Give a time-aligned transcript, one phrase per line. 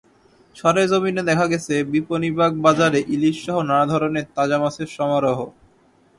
[0.55, 5.39] সরেজমিনে দেখা গেছে, বিপণিবাগ বাজারে ইলিশসহ নানা ধরনের তাজা মাছের সমারোহ।